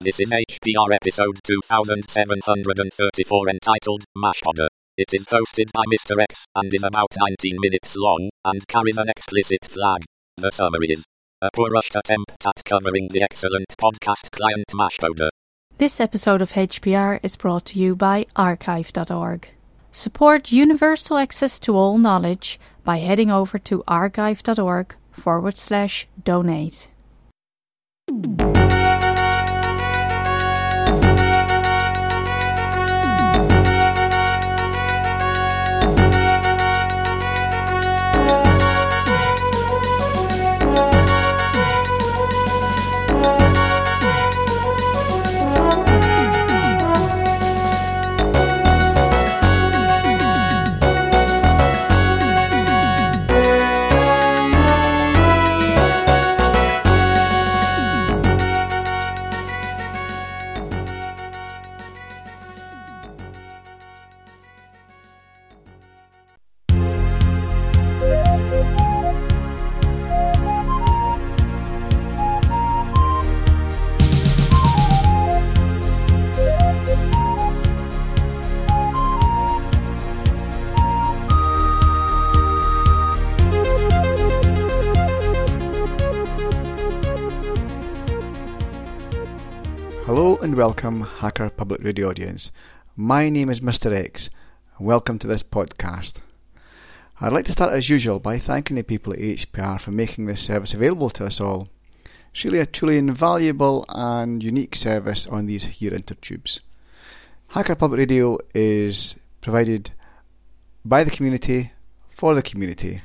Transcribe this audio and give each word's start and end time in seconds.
This 0.00 0.20
is 0.20 0.30
HPR 0.30 0.94
episode 0.94 1.40
2734 1.42 3.48
entitled 3.48 4.04
Mashpodder. 4.16 4.68
It 4.96 5.12
is 5.12 5.26
hosted 5.26 5.72
by 5.72 5.82
Mr. 5.92 6.22
X 6.22 6.44
and 6.54 6.72
is 6.72 6.84
about 6.84 7.08
19 7.18 7.56
minutes 7.58 7.96
long 7.96 8.30
and 8.44 8.64
carries 8.68 8.96
an 8.96 9.08
explicit 9.08 9.64
flag. 9.64 10.04
The 10.36 10.52
summary 10.52 10.86
is 10.90 11.04
a 11.42 11.50
poor 11.52 11.70
rushed 11.70 11.96
attempt 11.96 12.46
at 12.46 12.62
covering 12.64 13.08
the 13.10 13.22
excellent 13.22 13.74
podcast 13.76 14.30
client 14.30 14.66
Mashpodder. 14.72 15.30
This 15.78 15.98
episode 15.98 16.42
of 16.42 16.52
HPR 16.52 17.18
is 17.24 17.34
brought 17.34 17.64
to 17.66 17.80
you 17.80 17.96
by 17.96 18.26
archive.org. 18.36 19.48
Support 19.90 20.52
universal 20.52 21.16
access 21.16 21.58
to 21.58 21.76
all 21.76 21.98
knowledge 21.98 22.60
by 22.84 22.98
heading 22.98 23.32
over 23.32 23.58
to 23.58 23.82
archive.org 23.88 24.94
forward 25.10 25.58
slash 25.58 26.06
donate. 26.24 26.86
And 90.48 90.56
welcome, 90.56 91.02
Hacker 91.02 91.50
Public 91.50 91.82
Radio 91.84 92.08
audience. 92.08 92.50
My 92.96 93.28
name 93.28 93.50
is 93.50 93.60
Mr. 93.60 93.94
X, 93.94 94.30
welcome 94.80 95.18
to 95.18 95.26
this 95.26 95.42
podcast. 95.42 96.22
I'd 97.20 97.34
like 97.34 97.44
to 97.44 97.52
start 97.52 97.74
as 97.74 97.90
usual 97.90 98.18
by 98.18 98.38
thanking 98.38 98.76
the 98.76 98.82
people 98.82 99.12
at 99.12 99.18
HPR 99.18 99.78
for 99.78 99.90
making 99.90 100.24
this 100.24 100.40
service 100.40 100.72
available 100.72 101.10
to 101.10 101.26
us 101.26 101.38
all. 101.38 101.68
It's 102.32 102.46
really 102.46 102.60
a 102.60 102.64
truly 102.64 102.96
invaluable 102.96 103.84
and 103.90 104.42
unique 104.42 104.74
service 104.74 105.26
on 105.26 105.44
these 105.44 105.66
here 105.66 105.90
intertubes. 105.90 106.60
Hacker 107.48 107.74
Public 107.74 107.98
Radio 107.98 108.38
is 108.54 109.16
provided 109.42 109.90
by 110.82 111.04
the 111.04 111.10
community 111.10 111.72
for 112.08 112.34
the 112.34 112.40
community. 112.40 113.02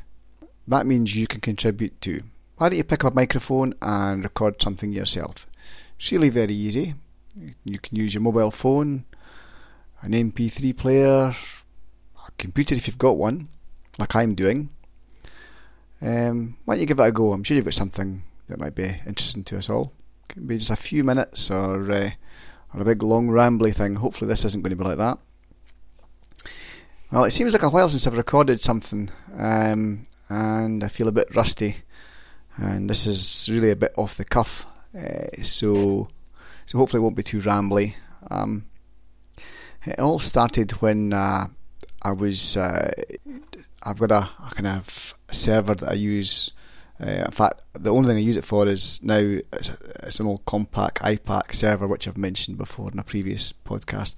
That 0.66 0.86
means 0.86 1.14
you 1.14 1.28
can 1.28 1.42
contribute 1.42 2.00
too. 2.00 2.22
Why 2.56 2.70
don't 2.70 2.78
you 2.78 2.86
pick 2.86 3.04
up 3.04 3.12
a 3.12 3.16
microphone 3.18 3.74
and 3.82 4.24
record 4.24 4.62
something 4.62 4.94
yourself? 4.94 5.46
It's 6.00 6.10
really 6.10 6.30
very 6.30 6.54
easy. 6.54 6.94
You 7.36 7.80
can 7.80 7.98
use 7.98 8.14
your 8.14 8.22
mobile 8.22 8.52
phone, 8.52 9.06
an 10.02 10.12
MP3 10.12 10.78
player, 10.78 11.32
a 12.28 12.32
computer 12.38 12.76
if 12.76 12.88
you've 12.88 12.98
got 12.98 13.18
one, 13.18 13.50
like 13.98 14.16
I'm 14.16 14.36
doing. 14.36 14.70
Um, 16.02 16.58
why 16.66 16.76
don't 16.76 16.82
you 16.82 16.86
give 16.86 17.00
it 17.00 17.04
a 17.08 17.12
go? 17.12 17.34
I'm 17.34 17.44
sure 17.44 17.56
you've 17.56 17.66
got 17.66 17.74
something 17.74 18.24
that 18.48 18.60
might 18.60 18.76
be 18.76 18.84
interesting 19.08 19.44
to 19.46 19.58
us 19.58 19.70
all. 19.70 19.94
It 20.36 20.48
be 20.48 20.58
just 20.58 20.70
a 20.70 20.76
few 20.76 21.04
minutes 21.04 21.50
or, 21.50 21.92
uh, 21.92 22.10
or 22.74 22.82
a 22.82 22.86
big 22.86 23.02
long 23.02 23.30
rambly 23.30 23.74
thing. 23.74 23.96
Hopefully, 23.96 24.28
this 24.28 24.46
isn't 24.46 24.62
going 24.62 24.72
to 24.72 24.76
be 24.76 24.84
like 24.84 24.98
that. 24.98 25.18
Well, 27.12 27.24
it 27.24 27.32
seems 27.32 27.54
like 27.54 27.64
a 27.64 27.70
while 27.70 27.90
since 27.90 28.06
I've 28.08 28.18
recorded 28.18 28.60
something, 28.60 29.10
um, 29.38 30.06
and 30.30 30.84
I 30.84 30.88
feel 30.88 31.08
a 31.08 31.12
bit 31.12 31.36
rusty. 31.36 31.78
And 32.58 32.90
this 32.90 33.08
is 33.08 33.50
really 33.52 33.72
a 33.72 33.76
bit 33.76 33.94
off 33.98 34.18
the 34.18 34.26
cuff. 34.26 34.66
Uh, 34.98 35.44
so, 35.44 36.08
so 36.66 36.78
hopefully 36.78 37.00
it 37.00 37.04
won't 37.04 37.16
be 37.16 37.24
too 37.24 37.40
rambly. 37.40 37.96
Um, 38.30 38.66
it 39.86 40.00
all 40.00 40.20
started 40.20 40.72
when 40.74 41.14
uh, 41.14 41.48
I 42.02 42.12
was. 42.12 42.58
Uh, 42.58 42.92
I've 43.86 44.00
got 44.00 44.12
a, 44.12 44.30
a, 44.46 44.52
kind 44.52 44.68
of 44.68 45.14
server 45.32 45.76
that 45.76 45.90
I 45.90 45.94
use. 45.94 46.52
Uh, 47.02 47.26
in 47.26 47.32
fact, 47.32 47.62
the 47.74 47.92
only 47.92 48.08
thing 48.08 48.18
I 48.18 48.22
use 48.22 48.38
it 48.38 48.46
for 48.46 48.66
is 48.68 49.04
now 49.04 49.18
it's, 49.18 49.70
it's 50.04 50.20
an 50.22 50.28
old 50.28 50.46
Compaq 50.46 50.94
iPAQ 51.00 51.54
server, 51.54 51.88
which 51.88 52.08
I've 52.08 52.18
mentioned 52.18 52.58
before 52.58 52.92
in 52.92 53.00
a 53.00 53.04
previous 53.04 53.52
podcast. 53.52 54.16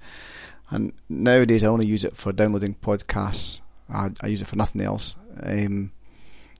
And 0.70 0.92
nowadays, 1.08 1.64
I 1.64 1.68
only 1.68 1.86
use 1.86 2.04
it 2.04 2.16
for 2.16 2.32
downloading 2.32 2.74
podcasts. 2.74 3.60
I, 3.92 4.10
I 4.20 4.28
use 4.28 4.42
it 4.42 4.48
for 4.48 4.56
nothing 4.56 4.82
else. 4.82 5.16
Um, 5.42 5.92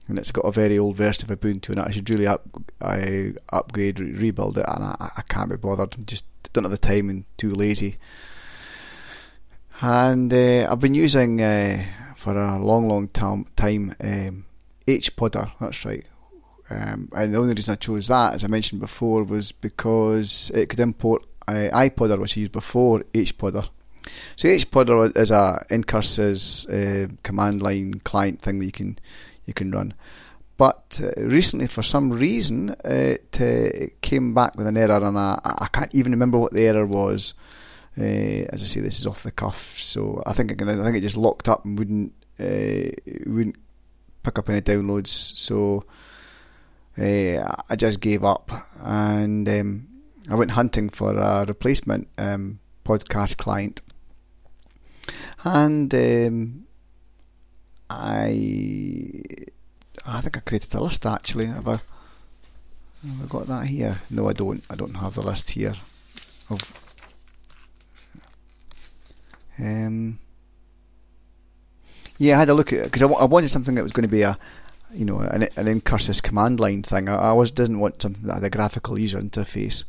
and 0.07 0.17
it's 0.17 0.31
got 0.31 0.41
a 0.41 0.51
very 0.51 0.79
old 0.79 0.95
version 0.95 1.29
of 1.29 1.39
Ubuntu 1.39 1.69
and 1.69 1.79
I 1.79 1.91
should 1.91 2.09
really 2.09 2.27
up, 2.27 2.45
I 2.81 3.33
upgrade, 3.49 3.99
re- 3.99 4.13
rebuild 4.13 4.57
it, 4.57 4.65
and 4.67 4.83
I, 4.83 5.11
I 5.17 5.21
can't 5.27 5.49
be 5.49 5.57
bothered. 5.57 5.95
I'm 5.95 6.05
just 6.05 6.25
don't 6.53 6.63
have 6.63 6.71
the 6.71 6.77
time 6.77 7.09
and 7.09 7.25
too 7.37 7.51
lazy. 7.51 7.97
And 9.81 10.33
uh, 10.33 10.67
I've 10.71 10.79
been 10.79 10.95
using 10.95 11.41
uh, 11.41 11.83
for 12.15 12.35
a 12.37 12.57
long, 12.57 12.87
long 12.87 13.09
time, 13.09 13.45
time 13.55 13.93
um, 14.01 14.45
HPodder. 14.87 15.51
That's 15.59 15.85
right. 15.85 16.05
Um, 16.69 17.09
and 17.15 17.33
the 17.33 17.37
only 17.37 17.53
reason 17.53 17.73
I 17.73 17.75
chose 17.75 18.07
that, 18.07 18.35
as 18.35 18.43
I 18.43 18.47
mentioned 18.47 18.81
before, 18.81 19.23
was 19.23 19.51
because 19.51 20.51
it 20.53 20.69
could 20.69 20.79
import 20.79 21.25
uh, 21.47 21.69
iPodder, 21.71 22.19
which 22.19 22.37
I 22.37 22.41
used 22.41 22.51
before 22.51 23.01
HPodder. 23.13 23.69
So 24.35 24.49
HPodder 24.49 25.15
is 25.15 25.31
a 25.31 25.65
ncurses 25.69 26.67
uh, 26.69 27.11
command 27.23 27.61
line 27.61 28.01
client 28.03 28.41
thing 28.41 28.59
that 28.59 28.65
you 28.65 28.71
can 28.71 28.99
you 29.45 29.53
can 29.53 29.71
run. 29.71 29.93
But 30.57 30.99
uh, 31.03 31.21
recently, 31.21 31.67
for 31.67 31.83
some 31.83 32.11
reason, 32.11 32.75
it, 32.83 33.37
uh, 33.39 33.45
it, 33.45 34.01
came 34.01 34.33
back 34.33 34.55
with 34.55 34.65
an 34.65 34.75
error, 34.75 35.03
and 35.03 35.17
I, 35.17 35.39
I 35.43 35.67
can't 35.71 35.93
even 35.93 36.11
remember 36.11 36.39
what 36.39 36.51
the 36.51 36.65
error 36.65 36.85
was. 36.85 37.35
Uh, 37.95 38.01
as 38.51 38.63
I 38.63 38.65
say, 38.65 38.79
this 38.79 38.99
is 38.99 39.05
off 39.05 39.23
the 39.23 39.31
cuff, 39.31 39.77
so 39.77 40.21
I 40.25 40.33
think 40.33 40.51
I 40.61 40.65
think 40.83 40.97
it 40.97 41.01
just 41.01 41.17
locked 41.17 41.47
up 41.47 41.63
and 41.63 41.77
wouldn't 41.77 42.13
uh, 42.39 42.89
wouldn't 43.27 43.55
pick 44.23 44.39
up 44.39 44.49
any 44.49 44.61
downloads. 44.61 45.07
So 45.07 45.85
uh, 46.97 47.55
I 47.69 47.75
just 47.75 47.99
gave 47.99 48.23
up, 48.23 48.51
and 48.83 49.47
um, 49.47 49.87
I 50.29 50.35
went 50.35 50.51
hunting 50.51 50.89
for 50.89 51.15
a 51.15 51.45
replacement 51.45 52.07
um, 52.17 52.59
podcast 52.83 53.37
client, 53.37 53.81
and. 55.43 55.93
Um, 55.93 56.67
I 57.89 59.21
I 60.05 60.21
think 60.21 60.37
I 60.37 60.41
created 60.41 60.73
a 60.73 60.81
list 60.81 61.05
actually. 61.05 61.45
Have 61.45 61.67
I, 61.67 61.71
have 61.71 63.23
I 63.23 63.25
got 63.27 63.47
that 63.47 63.67
here? 63.67 64.01
No, 64.09 64.27
I 64.27 64.33
don't. 64.33 64.63
I 64.69 64.75
don't 64.75 64.95
have 64.95 65.15
the 65.15 65.21
list 65.21 65.51
here 65.51 65.73
of. 66.49 66.73
Um, 69.59 70.19
yeah, 72.17 72.35
I 72.35 72.39
had 72.39 72.49
a 72.49 72.53
look 72.53 72.73
at 72.73 72.83
because 72.83 73.01
I, 73.01 73.07
I 73.07 73.25
wanted 73.25 73.49
something 73.49 73.75
that 73.75 73.83
was 73.83 73.91
going 73.91 74.03
to 74.03 74.09
be 74.09 74.21
a, 74.21 74.37
you 74.93 75.05
know, 75.05 75.19
an, 75.19 75.43
an 75.55 75.81
ncurses 75.81 76.21
command 76.21 76.59
line 76.59 76.83
thing. 76.83 77.09
I, 77.09 77.15
I 77.15 77.33
was 77.33 77.51
didn't 77.51 77.79
want 77.79 78.01
something 78.01 78.25
that 78.27 78.35
had 78.35 78.43
a 78.43 78.49
graphical 78.49 78.99
user 78.99 79.19
interface. 79.21 79.85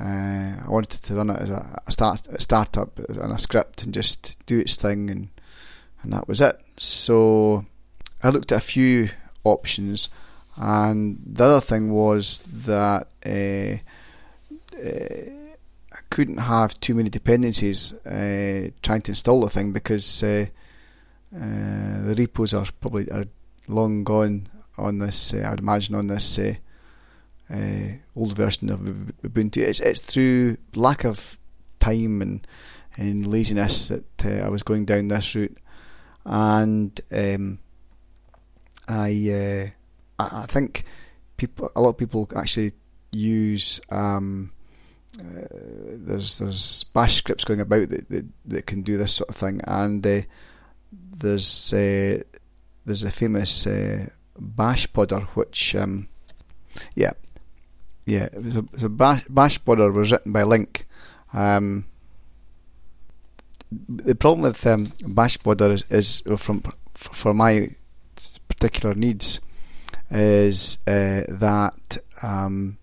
Uh, 0.00 0.64
I 0.64 0.68
wanted 0.68 1.02
to 1.02 1.14
run 1.14 1.30
it 1.30 1.40
as 1.40 1.50
a, 1.50 1.82
a 1.86 1.90
start 1.90 2.26
a 2.28 2.40
startup 2.40 2.98
and 2.98 3.32
a 3.32 3.38
script 3.38 3.82
and 3.82 3.92
just 3.92 4.38
do 4.46 4.58
its 4.58 4.76
thing 4.76 5.10
and 5.10 5.28
and 6.02 6.12
that 6.12 6.26
was 6.26 6.40
it. 6.40 6.56
So 6.76 7.66
I 8.22 8.30
looked 8.30 8.52
at 8.52 8.58
a 8.58 8.64
few 8.64 9.10
options, 9.44 10.10
and 10.56 11.18
the 11.24 11.44
other 11.44 11.60
thing 11.60 11.90
was 11.90 12.38
that 12.64 13.08
uh, 13.26 13.76
uh, 14.78 15.30
I 15.92 15.98
couldn't 16.10 16.38
have 16.38 16.78
too 16.80 16.94
many 16.94 17.10
dependencies 17.10 17.92
uh, 18.06 18.70
trying 18.82 19.02
to 19.02 19.12
install 19.12 19.40
the 19.40 19.50
thing 19.50 19.72
because 19.72 20.22
uh, 20.22 20.46
uh, 21.34 22.02
the 22.06 22.14
repos 22.16 22.54
are 22.54 22.66
probably 22.80 23.10
are 23.10 23.26
long 23.68 24.04
gone 24.04 24.46
on 24.78 24.98
this. 24.98 25.34
I'd 25.34 25.58
imagine 25.60 25.94
on 25.94 26.06
this. 26.06 26.38
Old 28.16 28.36
version 28.36 28.70
of 28.70 28.80
Ubuntu. 28.80 29.58
It's, 29.58 29.80
it's 29.80 30.00
through 30.00 30.56
lack 30.74 31.04
of 31.04 31.38
time 31.78 32.22
and 32.22 32.46
and 32.96 33.26
laziness 33.26 33.88
that 33.88 34.26
I 34.26 34.48
was 34.48 34.62
going 34.62 34.84
down 34.84 35.08
this 35.08 35.34
route 35.34 35.56
and 36.24 36.98
um, 37.12 37.58
I 38.88 39.72
uh, 40.18 40.24
I 40.42 40.46
think 40.46 40.84
people 41.36 41.70
a 41.74 41.80
lot 41.80 41.90
of 41.90 41.98
people 41.98 42.28
actually 42.36 42.72
use 43.12 43.80
um, 43.90 44.52
uh, 45.18 45.46
there's 45.92 46.38
there's 46.38 46.84
bash 46.84 47.16
scripts 47.16 47.44
going 47.44 47.60
about 47.60 47.88
that, 47.88 48.08
that, 48.08 48.26
that 48.46 48.66
can 48.66 48.82
do 48.82 48.96
this 48.96 49.14
sort 49.14 49.30
of 49.30 49.36
thing, 49.36 49.60
and 49.66 50.06
uh, 50.06 50.20
there's 51.18 51.72
uh, 51.72 52.22
there's 52.84 53.04
a 53.04 53.10
famous 53.10 53.66
uh, 53.66 54.06
Bashpodder 54.38 55.22
which 55.28 55.74
um, 55.74 56.08
yeah 56.94 57.12
yeah 58.06 58.24
it 58.24 58.42
was 58.42 58.56
a, 58.56 58.58
it 58.60 58.72
was 58.72 58.84
a 58.84 58.88
bash, 58.88 59.24
Bashpodder 59.26 59.92
was 59.92 60.12
written 60.12 60.32
by 60.32 60.42
Linc. 60.42 60.86
Um, 61.32 61.86
the 63.70 64.14
problem 64.14 64.42
with 64.42 64.66
um, 64.66 64.88
Bashpodder 65.02 65.72
is, 65.72 65.84
is 65.90 66.22
from 66.40 66.62
for 66.94 67.32
my 67.32 67.68
particular 68.48 68.94
needs 68.94 69.40
is 70.10 70.78
uh, 70.86 71.22
that 71.28 71.98
um, 72.22 72.78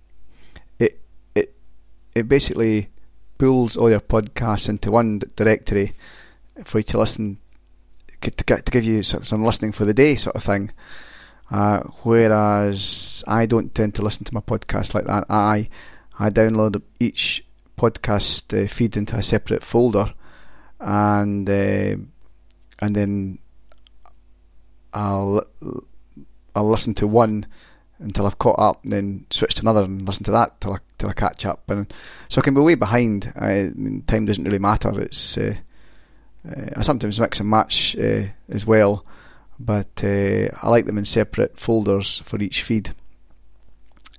it 0.79 0.99
it 1.35 1.53
it 2.15 2.27
basically 2.27 2.89
pulls 3.37 3.77
all 3.77 3.89
your 3.89 3.99
podcasts 3.99 4.69
into 4.69 4.91
one 4.91 5.21
directory 5.35 5.93
for 6.63 6.79
you 6.79 6.83
to 6.83 6.97
listen 6.97 7.37
to, 8.21 8.31
to 8.31 8.71
give 8.71 8.83
you 8.83 9.03
some 9.03 9.43
listening 9.43 9.71
for 9.71 9.85
the 9.85 9.93
day 9.93 10.15
sort 10.15 10.35
of 10.35 10.43
thing. 10.43 10.71
Uh, 11.49 11.81
whereas 12.03 13.23
I 13.27 13.45
don't 13.45 13.73
tend 13.73 13.95
to 13.95 14.01
listen 14.01 14.25
to 14.25 14.33
my 14.33 14.41
podcast 14.41 14.93
like 14.93 15.05
that. 15.05 15.25
I 15.29 15.69
I 16.19 16.29
download 16.29 16.81
each 16.99 17.45
podcast 17.77 18.53
uh, 18.57 18.67
feed 18.67 18.97
into 18.97 19.15
a 19.15 19.23
separate 19.23 19.63
folder, 19.63 20.13
and 20.79 21.49
uh, 21.49 21.95
and 22.79 22.95
then 22.95 23.39
I'll 24.93 25.43
I'll 26.55 26.69
listen 26.69 26.93
to 26.95 27.07
one 27.07 27.45
until 27.99 28.25
I've 28.25 28.39
caught 28.39 28.59
up, 28.59 28.83
and 28.83 28.91
then 28.91 29.25
switch 29.29 29.55
to 29.55 29.61
another 29.61 29.83
and 29.83 30.05
listen 30.05 30.23
to 30.25 30.31
that 30.31 30.59
till 30.59 30.73
I 30.73 30.79
till 30.97 31.09
I 31.09 31.13
catch 31.13 31.45
up. 31.45 31.69
And 31.69 31.91
so 32.29 32.41
I 32.41 32.43
can 32.43 32.53
be 32.53 32.61
way 32.61 32.75
behind. 32.75 33.31
I 33.35 33.71
mean, 33.75 34.03
time 34.07 34.25
doesn't 34.25 34.43
really 34.43 34.59
matter. 34.59 34.99
It's 34.99 35.37
uh, 35.37 35.55
uh, 36.49 36.69
I 36.75 36.81
sometimes 36.81 37.19
mix 37.19 37.39
and 37.39 37.49
match 37.49 37.95
uh, 37.97 38.23
as 38.49 38.65
well, 38.65 39.05
but 39.59 40.03
uh, 40.03 40.47
I 40.61 40.69
like 40.69 40.85
them 40.85 40.97
in 40.97 41.05
separate 41.05 41.59
folders 41.59 42.19
for 42.19 42.39
each 42.39 42.63
feed. 42.63 42.93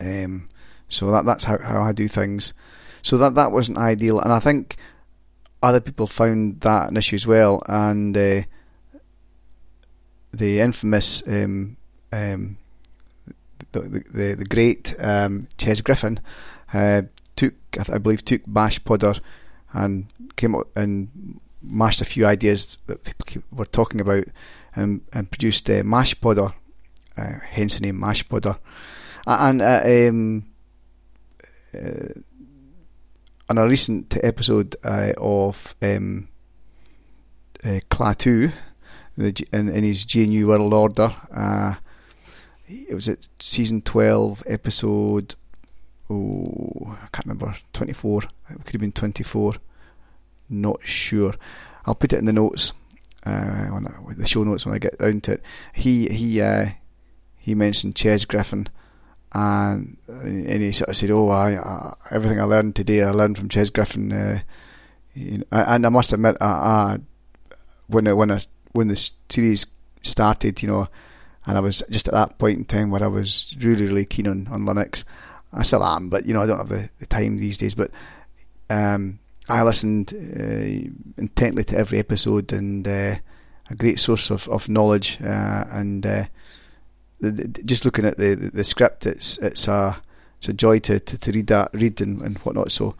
Um, 0.00 0.48
so 0.88 1.10
that 1.10 1.24
that's 1.24 1.44
how, 1.44 1.58
how 1.58 1.82
I 1.82 1.92
do 1.92 2.08
things. 2.08 2.54
So 3.02 3.16
that 3.18 3.34
that 3.34 3.52
wasn't 3.52 3.78
ideal, 3.78 4.20
and 4.20 4.32
I 4.32 4.40
think 4.40 4.76
other 5.62 5.80
people 5.80 6.06
found 6.06 6.60
that 6.60 6.90
an 6.90 6.96
issue 6.96 7.16
as 7.16 7.26
well. 7.26 7.62
And 7.66 8.16
uh, 8.16 8.42
the 10.32 10.60
infamous 10.60 11.26
um, 11.26 11.76
um, 12.12 12.58
the, 13.72 13.80
the, 13.80 14.34
the 14.38 14.44
great 14.44 14.94
um, 14.98 15.48
Chess 15.58 15.80
Griffin 15.80 16.20
uh, 16.72 17.02
took, 17.36 17.54
I, 17.92 17.98
believe, 17.98 18.24
took 18.24 18.44
Bashpodder 18.46 19.20
and 19.72 20.06
came 20.36 20.54
up 20.54 20.74
and 20.76 21.40
mashed 21.62 22.00
a 22.00 22.04
few 22.06 22.26
ideas 22.26 22.78
that 22.86 23.04
people 23.04 23.42
were 23.52 23.66
talking 23.66 24.00
about 24.00 24.24
and, 24.78 25.02
and 25.12 25.30
produced 25.30 25.68
uh, 25.70 25.82
Mashpodder, 25.82 26.52
uh, 27.16 27.32
hence 27.50 27.78
the 27.78 27.86
name 27.86 28.00
Mashpodder. 28.00 28.58
And 29.26 29.60
uh, 29.60 29.82
um, 29.84 30.44
uh, 31.74 32.20
on 33.48 33.58
a 33.58 33.66
recent 33.66 34.16
episode 34.22 34.76
uh, 34.84 35.12
of 35.18 35.74
um, 35.82 36.28
uh, 37.64 37.80
Klaatu, 37.90 38.52
the, 39.16 39.46
in, 39.52 39.68
in 39.68 39.84
his 39.84 40.06
GNU 40.14 40.48
World 40.48 40.72
Order, 40.72 41.14
uh, 41.34 41.74
it 42.66 42.94
was 42.94 43.08
at 43.08 43.28
season 43.38 43.82
12, 43.82 44.42
episode, 44.46 45.34
oh, 46.10 46.96
I 47.02 47.08
can't 47.12 47.26
remember, 47.26 47.56
24. 47.72 48.22
It 48.22 48.64
could 48.64 48.72
have 48.72 48.80
been 48.80 48.92
24. 48.92 49.54
Not 50.50 50.80
sure. 50.82 51.34
I'll 51.86 51.94
put 51.94 52.12
it 52.12 52.18
in 52.18 52.26
the 52.26 52.32
notes, 52.32 52.72
uh, 53.28 53.74
on 53.74 54.14
the 54.16 54.26
show 54.26 54.44
notes 54.44 54.64
when 54.64 54.74
I 54.74 54.78
get 54.78 54.98
down 54.98 55.20
to 55.22 55.32
it. 55.32 55.42
He 55.74 56.08
he 56.08 56.40
uh, 56.40 56.66
he 57.36 57.54
mentioned 57.54 57.96
Chess 57.96 58.24
Griffin, 58.24 58.68
and 59.32 59.96
and 60.08 60.62
he 60.62 60.72
sort 60.72 60.90
of 60.90 60.96
said, 60.96 61.10
"Oh, 61.10 61.28
I, 61.28 61.54
I 61.56 61.94
everything 62.10 62.40
I 62.40 62.44
learned 62.44 62.76
today, 62.76 63.02
I 63.02 63.10
learned 63.10 63.38
from 63.38 63.48
Chess 63.48 63.70
Griffin." 63.70 64.12
Uh, 64.12 64.40
and 65.50 65.86
I 65.86 65.88
must 65.88 66.12
admit, 66.12 66.36
I, 66.40 66.46
I, 66.46 66.98
when 67.88 68.06
I, 68.06 68.12
when 68.12 68.30
I, 68.30 68.40
when 68.72 68.88
the 68.88 69.10
series 69.28 69.66
started, 70.02 70.62
you 70.62 70.68
know, 70.68 70.88
and 71.46 71.56
I 71.56 71.60
was 71.60 71.82
just 71.90 72.08
at 72.08 72.14
that 72.14 72.38
point 72.38 72.58
in 72.58 72.64
time 72.64 72.90
where 72.90 73.02
I 73.02 73.08
was 73.08 73.56
really, 73.60 73.86
really 73.86 74.04
keen 74.04 74.26
on, 74.26 74.46
on 74.48 74.64
Linux. 74.64 75.04
I 75.52 75.62
still 75.62 75.84
am, 75.84 76.08
but 76.08 76.26
you 76.26 76.34
know, 76.34 76.42
I 76.42 76.46
don't 76.46 76.58
have 76.58 76.68
the, 76.68 76.90
the 76.98 77.06
time 77.06 77.38
these 77.38 77.56
days. 77.56 77.74
But 77.74 77.90
um, 78.68 79.18
I 79.48 79.62
listened 79.62 80.12
uh, 80.12 80.90
intently 81.16 81.64
to 81.64 81.78
every 81.78 81.98
episode, 81.98 82.52
and 82.52 82.86
uh, 82.86 83.16
a 83.70 83.74
great 83.76 83.98
source 83.98 84.30
of, 84.30 84.48
of 84.48 84.68
knowledge. 84.68 85.18
Uh, 85.22 85.64
and 85.70 86.04
uh, 86.04 86.24
the, 87.20 87.30
the, 87.30 87.48
just 87.64 87.84
looking 87.84 88.04
at 88.04 88.16
the, 88.16 88.34
the, 88.34 88.50
the, 88.50 88.64
script, 88.64 89.06
it's 89.06 89.38
it's 89.38 89.68
a 89.68 89.96
it's 90.38 90.48
a 90.48 90.52
joy 90.52 90.78
to, 90.80 91.00
to, 91.00 91.18
to 91.18 91.32
read 91.32 91.46
that, 91.48 91.70
read 91.72 92.00
and, 92.00 92.20
and 92.22 92.38
whatnot. 92.38 92.70
So, 92.72 92.94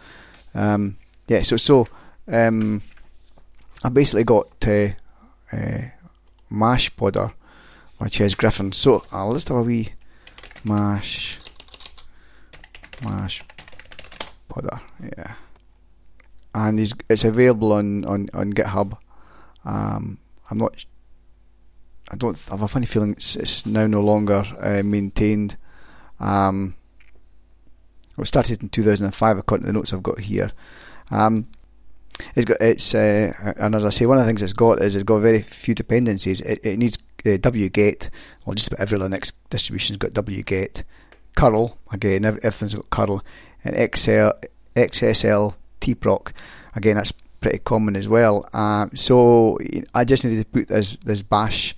um, 0.54 0.96
yeah, 1.26 1.42
so 1.42 1.56
so 1.56 1.86
um, 2.26 2.82
I 3.84 3.90
basically 3.90 4.24
got 4.24 4.48
uh, 4.66 4.88
uh, 5.52 5.80
Mashpodder 6.50 7.32
my 7.98 8.08
Chess 8.08 8.34
Griffin. 8.34 8.72
So 8.72 9.04
I'll 9.12 9.34
just 9.34 9.48
have 9.48 9.58
a 9.58 9.62
wee 9.62 9.90
mash, 10.64 11.38
mash 13.02 13.42
podder, 14.48 14.80
yeah. 15.02 15.34
And 16.66 16.80
it's 17.08 17.24
available 17.24 17.72
on, 17.72 18.04
on, 18.04 18.28
on 18.34 18.52
GitHub. 18.52 18.98
Um, 19.64 20.18
I'm 20.50 20.58
not. 20.58 20.84
I 22.10 22.16
don't 22.16 22.42
I 22.48 22.52
have 22.52 22.62
a 22.62 22.68
funny 22.68 22.86
feeling 22.86 23.12
it's, 23.12 23.36
it's 23.36 23.66
now 23.66 23.86
no 23.86 24.00
longer 24.00 24.42
uh, 24.58 24.82
maintained. 24.82 25.56
Um, 26.18 26.74
it 28.10 28.18
was 28.18 28.28
started 28.28 28.62
in 28.62 28.70
2005, 28.70 29.38
according 29.38 29.66
to 29.66 29.66
the 29.68 29.78
notes 29.78 29.92
I've 29.92 30.02
got 30.02 30.18
here. 30.18 30.50
Um, 31.10 31.46
it's 32.34 32.44
got 32.44 32.56
it's 32.60 32.94
uh, 32.94 33.54
and 33.58 33.74
as 33.76 33.84
I 33.84 33.90
say, 33.90 34.06
one 34.06 34.18
of 34.18 34.24
the 34.24 34.26
things 34.28 34.42
it's 34.42 34.52
got 34.52 34.82
is 34.82 34.96
it's 34.96 35.04
got 35.04 35.18
very 35.18 35.42
few 35.42 35.74
dependencies. 35.74 36.40
It, 36.40 36.64
it 36.64 36.78
needs 36.78 36.98
uh, 37.24 37.38
wget. 37.38 38.10
Well, 38.44 38.54
just 38.54 38.68
about 38.68 38.80
every 38.80 38.98
Linux 38.98 39.32
distribution's 39.50 39.98
got 39.98 40.12
wget. 40.12 40.82
curl 41.36 41.78
again, 41.92 42.24
everything's 42.24 42.74
got 42.74 42.90
curl, 42.90 43.22
and 43.62 43.76
XL, 43.94 44.30
XSL 44.74 45.54
tproc 45.80 46.32
again. 46.74 46.96
That's 46.96 47.12
pretty 47.40 47.58
common 47.58 47.96
as 47.96 48.08
well. 48.08 48.46
Um, 48.52 48.90
so 48.94 49.58
I 49.94 50.04
just 50.04 50.24
needed 50.24 50.44
to 50.44 50.46
put 50.46 50.68
this 50.68 50.96
this 51.04 51.22
bash 51.22 51.74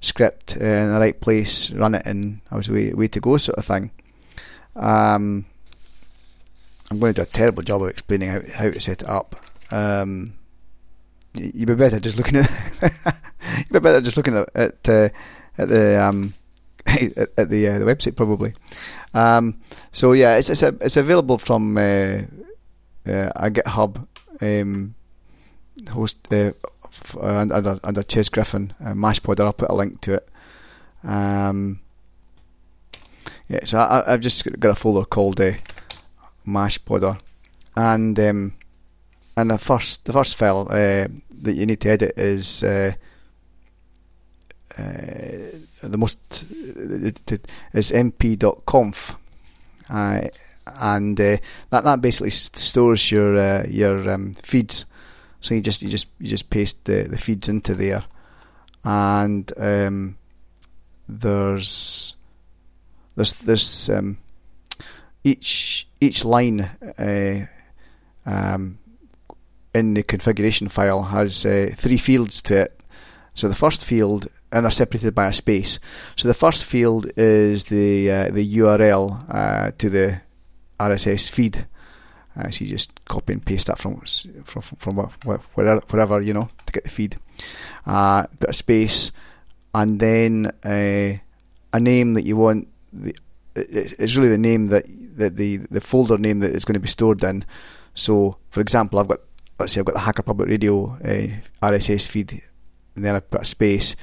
script 0.00 0.56
uh, 0.60 0.64
in 0.64 0.92
the 0.92 1.00
right 1.00 1.18
place, 1.20 1.70
run 1.72 1.94
it, 1.94 2.02
and 2.06 2.40
I 2.50 2.56
was 2.56 2.70
way 2.70 2.92
way 2.92 3.08
to 3.08 3.20
go, 3.20 3.36
sort 3.36 3.58
of 3.58 3.64
thing. 3.64 3.90
Um, 4.76 5.46
I'm 6.90 6.98
going 6.98 7.12
to 7.14 7.20
do 7.20 7.22
a 7.22 7.26
terrible 7.26 7.62
job 7.62 7.82
of 7.82 7.88
explaining 7.88 8.30
how, 8.30 8.40
how 8.54 8.70
to 8.70 8.80
set 8.80 9.02
it 9.02 9.08
up. 9.08 9.36
Um, 9.70 10.34
you'd 11.34 11.68
be 11.68 11.74
better 11.74 12.00
just 12.00 12.16
looking 12.16 12.38
at 12.38 12.50
you'd 13.58 13.72
be 13.72 13.80
better 13.80 14.00
just 14.00 14.16
looking 14.16 14.36
at 14.36 14.48
at, 14.54 14.88
uh, 14.88 15.08
at 15.58 15.68
the 15.68 16.02
um, 16.02 16.34
at, 16.86 17.28
at, 17.36 17.50
the 17.50 17.68
uh, 17.68 17.78
the 17.78 17.84
website 17.84 18.16
probably. 18.16 18.54
Um, 19.14 19.60
so 19.92 20.12
yeah, 20.12 20.36
it's 20.36 20.48
it's, 20.48 20.62
a, 20.62 20.68
it's 20.80 20.96
available 20.96 21.38
from 21.38 21.76
uh, 23.08 23.32
uh 23.34 23.46
a 23.46 23.50
GitHub 23.50 24.06
um, 24.40 24.94
host 25.90 26.32
uh, 26.32 26.52
under 27.20 27.80
under 27.82 28.02
Chess 28.02 28.28
Griffin 28.28 28.72
uh, 28.80 28.92
Mashpodder. 28.92 29.44
I'll 29.44 29.52
put 29.52 29.70
a 29.70 29.74
link 29.74 30.00
to 30.02 30.14
it. 30.14 30.28
Um, 31.04 31.80
yeah, 33.48 33.64
so 33.64 33.78
I, 33.78 34.04
have 34.10 34.20
just 34.20 34.44
got 34.60 34.70
a 34.70 34.74
folder 34.74 35.04
called 35.04 35.40
uh, 35.40 35.52
Mashpodder, 36.46 37.18
and 37.76 38.18
um, 38.18 38.54
and 39.36 39.50
the 39.50 39.58
first 39.58 40.04
the 40.04 40.12
first 40.12 40.36
file 40.36 40.64
that 40.64 41.54
you 41.54 41.66
need 41.66 41.80
to 41.80 41.90
edit 41.90 42.18
is 42.18 42.62
the 45.82 45.98
most 45.98 46.44
is 47.72 47.92
mp.conf, 47.92 49.16
uh, 49.90 50.20
and 50.80 51.20
uh, 51.20 51.36
that 51.70 51.84
that 51.84 52.00
basically 52.00 52.30
stores 52.30 53.10
your 53.10 53.36
uh, 53.36 53.64
your 53.68 54.08
um, 54.10 54.34
feeds. 54.34 54.86
So 55.40 55.54
you 55.54 55.60
just 55.60 55.82
you 55.82 55.88
just 55.88 56.08
you 56.18 56.28
just 56.28 56.50
paste 56.50 56.84
the, 56.84 57.02
the 57.02 57.18
feeds 57.18 57.48
into 57.48 57.74
there, 57.74 58.04
and 58.84 59.50
um, 59.56 60.18
there's 61.08 62.16
there's 63.14 63.34
there's 63.34 63.90
um, 63.90 64.18
each 65.24 65.88
each 66.00 66.24
line 66.24 66.60
uh, 66.98 67.46
um, 68.26 68.78
in 69.74 69.94
the 69.94 70.02
configuration 70.02 70.68
file 70.68 71.02
has 71.04 71.46
uh, 71.46 71.70
three 71.74 71.98
fields 71.98 72.42
to 72.42 72.62
it. 72.62 72.80
So 73.34 73.48
the 73.48 73.54
first 73.54 73.84
field, 73.84 74.26
and 74.50 74.64
they're 74.64 74.70
separated 74.70 75.14
by 75.14 75.28
a 75.28 75.32
space. 75.32 75.78
So 76.16 76.26
the 76.26 76.34
first 76.34 76.64
field 76.64 77.10
is 77.16 77.66
the 77.66 78.10
uh, 78.10 78.30
the 78.30 78.56
URL 78.56 79.24
uh, 79.28 79.70
to 79.78 79.90
the 79.90 80.20
RSS 80.78 81.28
feed. 81.28 81.66
Uh, 82.36 82.50
so 82.50 82.64
you 82.64 82.70
just 82.70 83.04
copy 83.06 83.32
and 83.32 83.44
paste 83.44 83.66
that 83.66 83.78
from 83.78 84.00
from 84.44 84.62
from 84.62 84.96
wherever, 84.96 85.80
wherever 85.88 86.20
you 86.20 86.32
know 86.32 86.48
to 86.66 86.72
get 86.72 86.84
the 86.84 86.90
feed. 86.90 87.16
Uh, 87.86 88.26
bit 88.38 88.50
of 88.50 88.54
space, 88.54 89.12
and 89.74 89.98
then 89.98 90.46
uh, 90.64 91.18
a 91.72 91.80
name 91.80 92.14
that 92.14 92.24
you 92.24 92.36
want. 92.36 92.68
The, 92.92 93.14
it's 93.56 94.16
really 94.16 94.28
the 94.28 94.38
name 94.38 94.68
that, 94.68 94.84
that 95.16 95.36
the 95.36 95.56
the 95.56 95.80
folder 95.80 96.16
name 96.16 96.38
that 96.40 96.54
it's 96.54 96.64
going 96.64 96.74
to 96.74 96.80
be 96.80 96.88
stored 96.88 97.24
in. 97.24 97.44
So, 97.94 98.36
for 98.50 98.60
example, 98.60 99.00
I've 99.00 99.08
got 99.08 99.18
let's 99.58 99.72
say 99.72 99.80
I've 99.80 99.86
got 99.86 99.94
the 99.94 100.00
Hacker 100.00 100.22
Public 100.22 100.48
Radio 100.48 100.92
uh, 101.04 101.26
RSS 101.62 102.08
feed, 102.08 102.40
and 102.94 103.04
then 103.04 103.16
I've 103.16 103.28
put 103.28 103.42
a 103.42 103.44
space, 103.44 103.96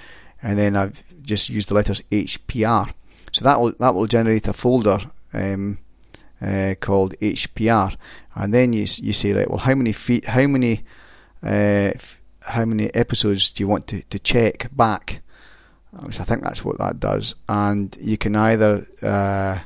and 0.43 0.59
then 0.59 0.75
I've 0.75 1.03
just 1.21 1.49
used 1.49 1.69
the 1.69 1.73
letters 1.73 2.01
HPR. 2.11 2.93
So 3.31 3.45
that 3.45 3.59
will 3.59 3.73
that 3.79 3.95
will 3.95 4.07
generate 4.07 4.47
a 4.47 4.53
folder 4.53 4.99
um, 5.33 5.77
uh, 6.41 6.75
called 6.79 7.15
HPR, 7.19 7.95
and 8.35 8.53
then 8.53 8.73
you 8.73 8.81
you 8.81 9.13
say 9.13 9.33
right, 9.33 9.49
well, 9.49 9.59
how 9.59 9.75
many 9.75 9.91
feet, 9.91 10.25
how 10.25 10.47
many, 10.47 10.83
uh, 11.43 11.91
f- 11.95 12.19
how 12.41 12.65
many 12.65 12.93
episodes 12.93 13.51
do 13.51 13.63
you 13.63 13.67
want 13.67 13.87
to, 13.87 14.01
to 14.03 14.19
check 14.19 14.69
back? 14.75 15.21
I 15.97 16.09
think 16.09 16.43
that's 16.43 16.65
what 16.65 16.77
that 16.79 16.99
does, 16.99 17.35
and 17.47 17.95
you 18.01 18.17
can 18.17 18.35
either 18.35 18.85
uh, 19.01 19.59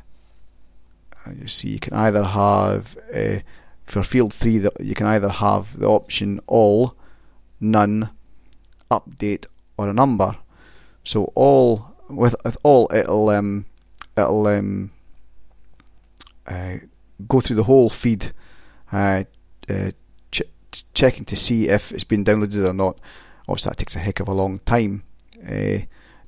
you 1.36 1.48
see 1.48 1.70
you 1.70 1.80
can 1.80 1.94
either 1.94 2.24
have 2.24 2.98
uh, 3.16 3.40
for 3.86 4.04
field 4.04 4.34
three 4.34 4.60
that 4.60 4.74
you 4.80 4.94
can 4.94 5.08
either 5.08 5.30
have 5.30 5.80
the 5.80 5.88
option 5.88 6.40
all, 6.48 6.96
none, 7.60 8.10
update, 8.92 9.48
or 9.78 9.90
a 9.90 9.94
number. 9.94 10.38
So 11.04 11.32
all 11.36 11.96
with, 12.10 12.36
with 12.46 12.58
all 12.64 12.90
it'll 12.94 13.30
um, 13.30 13.66
it'll 14.18 14.48
um, 14.48 14.92
go 17.28 17.42
through 17.42 17.56
the 17.56 17.64
whole 17.64 17.90
feed, 17.90 18.32
uh, 18.92 19.24
uh, 19.70 19.92
ch- 20.32 20.44
checking 20.94 21.26
to 21.26 21.36
see 21.36 21.68
if 21.68 21.92
it's 21.92 22.04
been 22.04 22.24
downloaded 22.24 22.68
or 22.68 22.74
not. 22.74 23.00
Obviously, 23.48 23.70
that 23.70 23.78
takes 23.78 23.96
a 23.96 24.00
heck 24.00 24.20
of 24.20 24.28
a 24.28 24.34
long 24.34 24.60
time. 24.60 25.04
Uh, 25.48 25.80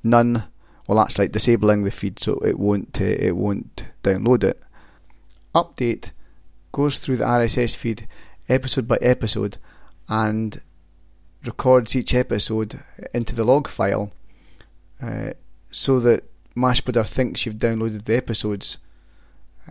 none, 0.02 0.44
well, 0.86 0.98
that's 0.98 1.18
like 1.18 1.32
disabling 1.32 1.84
the 1.84 1.90
feed, 1.90 2.18
so 2.18 2.34
it 2.38 2.58
won't 2.58 3.00
uh, 3.00 3.04
it 3.04 3.36
won't 3.36 3.84
download 4.02 4.44
it. 4.44 4.62
Update 5.54 6.12
goes 6.72 6.98
through 6.98 7.16
the 7.16 7.24
RSS 7.24 7.76
feed 7.76 8.08
episode 8.48 8.88
by 8.88 8.96
episode 9.00 9.58
and 10.08 10.62
records 11.44 11.94
each 11.94 12.14
episode 12.14 12.80
into 13.12 13.34
the 13.34 13.44
log 13.44 13.68
file 13.68 14.12
uh, 15.02 15.30
so 15.70 16.00
that 16.00 16.24
Mashpodder 16.56 17.06
thinks 17.06 17.44
you've 17.44 17.56
downloaded 17.56 18.04
the 18.04 18.16
episodes 18.16 18.78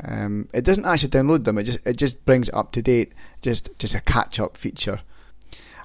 um, 0.03 0.48
it 0.53 0.63
doesn't 0.63 0.86
actually 0.86 1.10
download 1.10 1.43
them. 1.43 1.57
It 1.57 1.63
just 1.63 1.86
it 1.86 1.98
just 1.98 2.24
brings 2.25 2.50
it 2.50 2.55
up 2.55 2.71
to 2.74 2.81
date. 2.81 3.13
Just 3.41 3.77
just 3.77 3.95
a 3.95 4.01
catch 4.01 4.39
up 4.39 4.57
feature. 4.57 5.01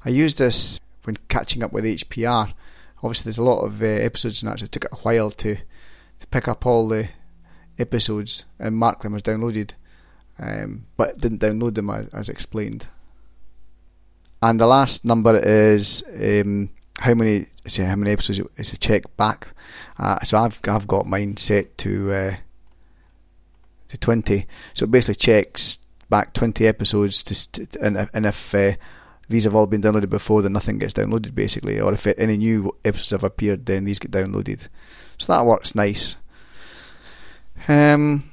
I 0.04 0.10
used 0.10 0.38
this 0.38 0.80
when 1.04 1.16
catching 1.28 1.62
up 1.62 1.72
with 1.72 1.84
HPR. 1.84 2.52
Obviously, 2.98 3.24
there's 3.24 3.38
a 3.38 3.44
lot 3.44 3.64
of 3.64 3.82
uh, 3.82 3.86
episodes 3.86 4.42
and 4.42 4.62
it 4.62 4.72
took 4.72 4.84
it 4.84 4.92
a 4.92 4.96
while 4.96 5.30
to 5.30 5.56
to 5.56 6.26
pick 6.28 6.48
up 6.48 6.64
all 6.64 6.88
the 6.88 7.08
episodes 7.78 8.46
and 8.58 8.76
mark 8.76 9.02
them 9.02 9.14
as 9.14 9.22
downloaded, 9.22 9.72
um, 10.38 10.86
but 10.96 11.18
didn't 11.18 11.40
download 11.40 11.74
them 11.74 11.90
as, 11.90 12.08
as, 12.08 12.28
explained. 12.30 12.86
And 14.40 14.58
the 14.58 14.66
last 14.66 15.04
number 15.04 15.36
is 15.36 16.02
um, 16.08 16.70
how 17.00 17.14
many 17.14 17.46
say 17.66 17.84
how 17.84 17.96
many 17.96 18.12
episodes 18.12 18.40
is 18.56 18.72
a 18.72 18.78
check 18.78 19.14
back. 19.16 19.48
Uh, 19.98 20.20
so 20.20 20.38
I've 20.38 20.60
I've 20.68 20.86
got 20.86 21.06
mine 21.06 21.36
set 21.36 21.76
to. 21.78 22.12
Uh, 22.12 22.36
to 23.88 23.98
20. 23.98 24.46
So 24.74 24.84
it 24.84 24.90
basically 24.90 25.16
checks 25.16 25.78
back 26.08 26.32
20 26.34 26.66
episodes 26.66 27.22
to, 27.24 27.66
and, 27.80 28.08
and 28.12 28.26
if 28.26 28.54
uh, 28.54 28.72
these 29.28 29.44
have 29.44 29.54
all 29.54 29.66
been 29.66 29.82
downloaded 29.82 30.10
before, 30.10 30.42
then 30.42 30.52
nothing 30.52 30.78
gets 30.78 30.94
downloaded 30.94 31.34
basically. 31.34 31.80
Or 31.80 31.92
if 31.92 32.06
any 32.06 32.36
new 32.36 32.76
episodes 32.84 33.10
have 33.10 33.24
appeared, 33.24 33.66
then 33.66 33.84
these 33.84 33.98
get 33.98 34.10
downloaded. 34.10 34.68
So 35.18 35.32
that 35.32 35.46
works 35.46 35.74
nice. 35.74 36.16
Um, 37.68 38.30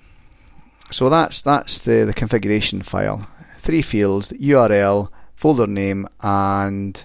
so 0.91 1.09
that's 1.09 1.41
that's 1.41 1.81
the, 1.81 2.05
the 2.05 2.13
configuration 2.13 2.81
file. 2.81 3.27
Three 3.59 3.81
fields: 3.81 4.33
URL, 4.33 5.09
folder 5.35 5.67
name, 5.67 6.05
and 6.21 7.03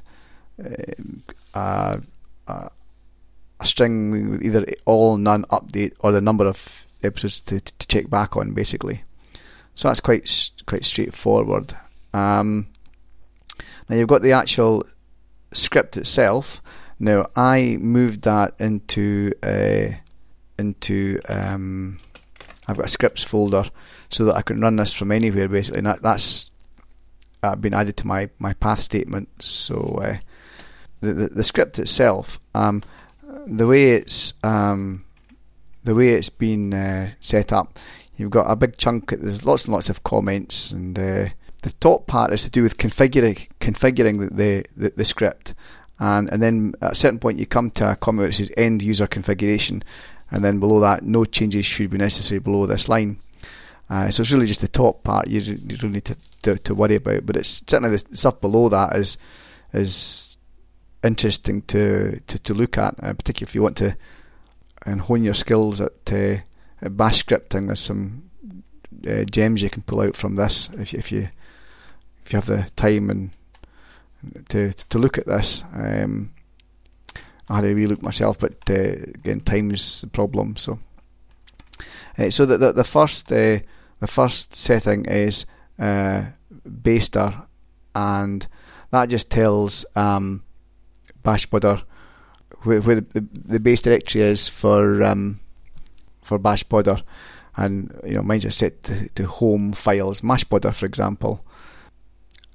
uh, 1.54 1.98
uh, 2.46 2.68
a 3.60 3.66
string 3.66 4.30
with 4.30 4.42
either 4.42 4.66
all, 4.84 5.16
none, 5.16 5.44
update, 5.44 5.92
or 6.00 6.12
the 6.12 6.20
number 6.20 6.46
of 6.46 6.86
episodes 7.02 7.40
to, 7.42 7.60
to 7.60 7.86
check 7.86 8.08
back 8.10 8.36
on, 8.36 8.52
basically. 8.52 9.02
So 9.74 9.88
that's 9.88 10.00
quite 10.00 10.50
quite 10.66 10.84
straightforward. 10.84 11.74
Um, 12.12 12.68
now 13.88 13.96
you've 13.96 14.08
got 14.08 14.22
the 14.22 14.32
actual 14.32 14.84
script 15.52 15.96
itself. 15.96 16.60
Now 16.98 17.30
I 17.36 17.78
moved 17.80 18.22
that 18.22 18.54
into 18.60 19.32
uh, 19.42 19.94
into 20.58 21.20
um, 21.28 22.00
I've 22.68 22.76
got 22.76 22.86
a 22.86 22.90
scripts 22.90 23.24
folder 23.24 23.64
so 24.10 24.24
that 24.26 24.36
I 24.36 24.42
can 24.42 24.60
run 24.60 24.76
this 24.76 24.92
from 24.92 25.10
anywhere 25.10 25.48
basically. 25.48 25.78
And 25.78 25.86
that, 25.86 26.02
that's 26.02 26.50
uh, 27.42 27.56
been 27.56 27.74
added 27.74 27.96
to 27.98 28.06
my, 28.06 28.28
my 28.38 28.52
path 28.54 28.80
statement. 28.80 29.28
So 29.42 30.00
uh, 30.02 30.16
the, 31.00 31.14
the, 31.14 31.26
the 31.28 31.44
script 31.44 31.78
itself, 31.78 32.38
um, 32.54 32.82
the 33.46 33.66
way 33.66 33.92
it's 33.92 34.34
um, 34.42 35.04
the 35.88 35.94
way 35.94 36.10
it's 36.10 36.28
been 36.28 36.74
uh, 36.74 37.08
set 37.18 37.50
up, 37.50 37.78
you've 38.16 38.30
got 38.30 38.50
a 38.50 38.54
big 38.54 38.76
chunk. 38.76 39.08
There's 39.10 39.46
lots 39.46 39.64
and 39.64 39.72
lots 39.72 39.88
of 39.88 40.02
comments, 40.02 40.70
and 40.70 40.98
uh, 40.98 41.28
the 41.62 41.72
top 41.80 42.06
part 42.06 42.30
is 42.30 42.42
to 42.44 42.50
do 42.50 42.62
with 42.62 42.76
configuring 42.76 43.48
configuring 43.58 44.36
the, 44.36 44.66
the, 44.76 44.92
the 44.94 45.04
script, 45.06 45.54
and 45.98 46.30
and 46.30 46.42
then 46.42 46.74
at 46.82 46.92
a 46.92 46.94
certain 46.94 47.18
point 47.18 47.38
you 47.38 47.46
come 47.46 47.70
to 47.70 47.92
a 47.92 47.96
comment 47.96 48.28
it 48.28 48.34
says 48.34 48.52
end 48.58 48.82
user 48.82 49.06
configuration, 49.06 49.82
and 50.30 50.44
then 50.44 50.60
below 50.60 50.78
that 50.80 51.04
no 51.04 51.24
changes 51.24 51.64
should 51.64 51.88
be 51.88 51.96
necessary 51.96 52.38
below 52.38 52.66
this 52.66 52.90
line. 52.90 53.18
Uh, 53.88 54.10
so 54.10 54.20
it's 54.20 54.30
really 54.30 54.44
just 54.44 54.60
the 54.60 54.68
top 54.68 55.02
part 55.02 55.28
you, 55.28 55.40
you 55.40 55.78
don't 55.78 55.92
need 55.92 56.04
to, 56.04 56.14
to, 56.42 56.58
to 56.58 56.74
worry 56.74 56.96
about, 56.96 57.24
but 57.24 57.34
it's 57.34 57.64
certainly 57.66 57.96
the 57.96 58.14
stuff 58.14 58.38
below 58.42 58.68
that 58.68 58.94
is 58.94 59.16
is 59.72 60.36
interesting 61.02 61.62
to, 61.62 62.20
to, 62.26 62.38
to 62.40 62.52
look 62.52 62.76
at, 62.76 62.94
uh, 63.02 63.14
particularly 63.14 63.48
if 63.48 63.54
you 63.54 63.62
want 63.62 63.78
to 63.78 63.96
and 64.88 65.00
hone 65.00 65.24
your 65.24 65.34
skills 65.34 65.80
at, 65.80 66.12
uh, 66.12 66.36
at 66.82 66.96
bash 66.96 67.24
scripting. 67.24 67.66
There's 67.66 67.80
some 67.80 68.30
uh, 69.06 69.24
gems 69.24 69.62
you 69.62 69.70
can 69.70 69.82
pull 69.82 70.00
out 70.00 70.16
from 70.16 70.36
this 70.36 70.70
if 70.78 70.92
you, 70.92 70.98
if 70.98 71.12
you 71.12 71.28
if 72.24 72.32
you 72.32 72.36
have 72.36 72.46
the 72.46 72.68
time 72.76 73.10
and 73.10 73.30
to 74.48 74.72
to 74.72 74.98
look 74.98 75.18
at 75.18 75.26
this. 75.26 75.64
Um, 75.74 76.32
I 77.48 77.56
had 77.56 77.64
a 77.64 77.74
wee 77.74 77.86
look 77.86 78.02
myself, 78.02 78.38
but 78.38 78.58
uh, 78.68 78.74
again, 78.74 79.40
time's 79.40 80.02
the 80.02 80.06
problem. 80.06 80.56
So, 80.56 80.78
uh, 82.18 82.28
so 82.28 82.44
the, 82.44 82.58
the, 82.58 82.72
the 82.72 82.84
first 82.84 83.32
uh, 83.32 83.60
the 84.00 84.06
first 84.06 84.54
setting 84.54 85.06
is 85.06 85.46
uh, 85.78 86.26
base 86.82 87.08
dir, 87.08 87.32
and 87.94 88.46
that 88.90 89.08
just 89.08 89.30
tells 89.30 89.86
um, 89.96 90.42
Bashpodder 91.24 91.82
where, 92.62 92.80
where 92.80 93.00
the, 93.00 93.26
the, 93.32 93.60
base 93.60 93.80
directory 93.80 94.22
is 94.22 94.48
for 94.48 95.02
um, 95.02 95.40
for 96.22 96.38
Bashpodder, 96.38 97.02
and 97.56 97.98
you 98.04 98.14
know 98.14 98.22
mine's 98.22 98.44
just 98.44 98.58
set 98.58 98.82
to, 98.84 99.08
to 99.10 99.26
home 99.26 99.72
files, 99.72 100.20
Mashpodder 100.20 100.74
for 100.74 100.86
example. 100.86 101.44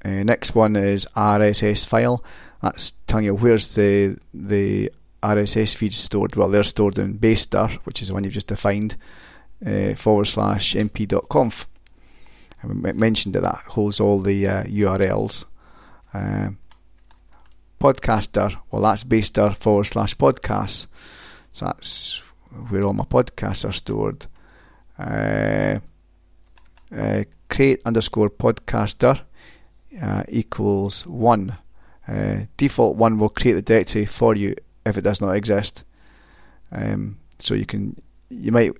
Uh, 0.06 0.24
next 0.24 0.54
one 0.56 0.76
is 0.76 1.06
RSS 1.16 1.88
file. 1.88 2.24
That's 2.62 2.92
telling 3.08 3.26
you 3.26 3.36
where's 3.36 3.76
the 3.76 4.18
the 4.34 4.92
RSS 5.22 5.76
feeds 5.76 5.96
stored. 5.96 6.36
Well, 6.36 6.50
they're 6.50 6.64
stored 6.64 6.98
in 6.98 7.14
base 7.14 7.46
dir, 7.46 7.70
which 7.86 8.02
is 8.02 8.10
the 8.10 8.14
one 8.14 8.24
you've 8.24 8.34
just 8.34 8.48
defined, 8.48 8.98
uh, 9.66 9.94
forward 9.96 10.26
slash 10.26 10.76
mp.conf. 10.76 11.68
I 12.62 12.68
mentioned 12.68 13.36
that 13.36 13.42
that 13.42 13.64
holds 13.68 14.00
all 14.00 14.20
the 14.20 14.48
uh, 14.48 14.64
URLs. 14.64 15.46
Uh, 16.14 16.50
podcast 17.80 18.32
dir, 18.34 18.60
well, 18.72 18.82
that's 18.82 19.04
base 19.04 19.30
dir 19.30 19.52
forward 19.52 19.86
slash 19.86 20.16
podcasts. 20.16 20.88
So 21.52 21.66
that's 21.66 22.22
where 22.70 22.84
all 22.84 22.94
my 22.94 23.04
podcasts 23.04 23.68
are 23.68 23.74
stored. 23.74 24.28
Uh, 24.98 25.80
uh, 26.96 27.24
create 27.50 27.82
underscore 27.86 28.30
podcast 28.30 29.00
dir 29.00 29.22
uh, 30.02 30.24
equals 30.30 31.06
one. 31.08 31.56
Uh, 32.08 32.42
default 32.58 32.98
one 32.98 33.18
will 33.18 33.30
create 33.30 33.54
the 33.54 33.62
directory 33.62 34.06
for 34.06 34.36
you 34.36 34.56
if 34.86 34.98
it 34.98 35.04
does 35.04 35.22
not 35.22 35.36
exist. 35.36 35.86
Um, 36.72 37.18
so 37.40 37.54
you 37.54 37.66
can 37.66 37.96
you 38.30 38.52
might 38.52 38.72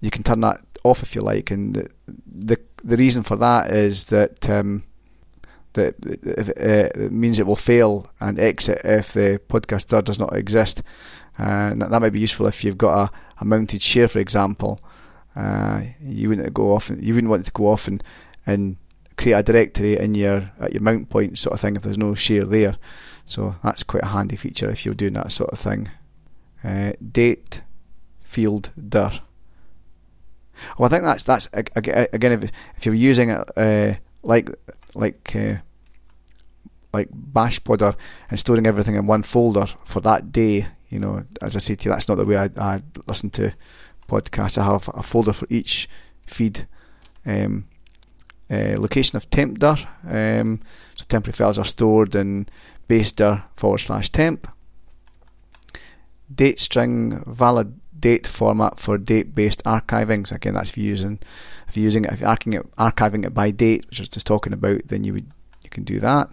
you 0.00 0.10
can 0.10 0.22
turn 0.22 0.40
that 0.40 0.60
off 0.84 1.02
if 1.02 1.14
you 1.14 1.22
like, 1.22 1.50
and 1.50 1.74
the 1.74 1.88
the, 2.26 2.58
the 2.84 2.96
reason 2.96 3.22
for 3.22 3.36
that 3.36 3.70
is 3.70 4.04
that 4.04 4.48
um, 4.48 4.82
that 5.76 6.90
uh, 6.98 7.08
means 7.10 7.38
it 7.38 7.46
will 7.46 7.56
fail 7.56 8.10
and 8.20 8.38
exit 8.38 8.80
if 8.84 9.12
the 9.12 9.40
podcast 9.48 9.88
dir 9.88 10.02
does 10.02 10.18
not 10.18 10.34
exist. 10.34 10.82
Uh, 11.38 11.74
that, 11.74 11.90
that 11.90 12.00
might 12.00 12.12
be 12.12 12.20
useful 12.20 12.46
if 12.46 12.64
you've 12.64 12.78
got 12.78 13.08
a, 13.08 13.12
a 13.40 13.44
mounted 13.44 13.82
share, 13.82 14.08
for 14.08 14.18
example. 14.18 14.80
Uh, 15.34 15.82
you 16.00 16.28
wouldn't 16.28 16.52
go 16.54 16.72
off. 16.72 16.90
You 16.90 17.14
wouldn't 17.14 17.30
want 17.30 17.42
it 17.42 17.46
to 17.46 17.52
go 17.52 17.66
off 17.68 17.88
and, 17.88 18.02
and 18.46 18.76
create 19.16 19.34
a 19.34 19.42
directory 19.42 19.98
in 19.98 20.14
your 20.14 20.50
at 20.60 20.72
your 20.72 20.82
mount 20.82 21.08
point 21.08 21.38
sort 21.38 21.54
of 21.54 21.60
thing 21.60 21.76
if 21.76 21.82
there's 21.82 21.98
no 21.98 22.14
share 22.14 22.44
there. 22.44 22.76
So 23.26 23.54
that's 23.62 23.82
quite 23.82 24.02
a 24.02 24.06
handy 24.06 24.36
feature 24.36 24.70
if 24.70 24.84
you're 24.84 24.94
doing 24.94 25.14
that 25.14 25.32
sort 25.32 25.50
of 25.50 25.58
thing. 25.58 25.90
Uh, 26.64 26.92
date 27.12 27.62
field 28.20 28.70
dir. 28.76 29.20
Well, 30.78 30.86
I 30.86 30.88
think 30.88 31.04
that's 31.04 31.24
that's 31.24 31.48
again 31.52 32.32
if 32.32 32.50
if 32.76 32.86
you're 32.86 32.94
using 32.94 33.30
it 33.30 33.50
uh, 33.56 33.94
like 34.22 34.50
like 34.94 35.36
uh, 35.36 35.56
like 36.96 37.10
Bashpodder 37.10 37.94
and 38.30 38.40
storing 38.40 38.66
everything 38.66 38.94
in 38.94 39.06
one 39.06 39.22
folder 39.22 39.66
for 39.84 40.00
that 40.00 40.32
day, 40.32 40.66
you 40.88 40.98
know, 40.98 41.24
as 41.42 41.56
I 41.56 41.58
say 41.58 41.74
to 41.74 41.84
you, 41.84 41.90
that's 41.90 42.08
not 42.08 42.16
the 42.16 42.26
way 42.26 42.36
I, 42.36 42.50
I 42.56 42.82
listen 43.06 43.30
to 43.30 43.54
podcasts. 44.08 44.58
I 44.58 44.64
have 44.64 44.88
a 44.94 45.02
folder 45.02 45.32
for 45.32 45.46
each 45.50 45.88
feed. 46.26 46.66
Um, 47.24 47.66
uh, 48.50 48.76
location 48.78 49.16
of 49.16 49.28
temp 49.30 49.58
dir. 49.58 49.76
Um, 50.06 50.60
so 50.94 51.04
temporary 51.08 51.34
files 51.34 51.58
are 51.58 51.64
stored 51.64 52.14
in 52.14 52.46
base 52.88 53.12
dir 53.12 53.44
forward 53.56 53.78
slash 53.78 54.10
temp. 54.10 54.48
Date 56.32 56.60
string 56.60 57.22
valid 57.26 57.80
date 57.98 58.26
format 58.26 58.78
for 58.78 58.98
date 58.98 59.34
based 59.34 59.62
archiving. 59.64 60.26
So 60.26 60.36
again, 60.36 60.54
that's 60.54 60.70
if 60.70 60.78
you're 60.78 60.86
using 60.86 61.18
if 61.68 61.76
you're 61.76 61.84
using 61.84 62.04
it 62.04 62.12
if 62.12 62.20
you're 62.20 62.28
archiving 62.28 62.60
it, 62.60 62.76
archiving 62.76 63.24
it 63.24 63.34
by 63.34 63.50
date, 63.50 63.86
which 63.88 64.00
I 64.00 64.02
was 64.02 64.08
just 64.08 64.26
talking 64.26 64.52
about, 64.52 64.86
then 64.86 65.04
you 65.04 65.12
would 65.14 65.30
you 65.64 65.70
can 65.70 65.84
do 65.84 65.98
that. 66.00 66.30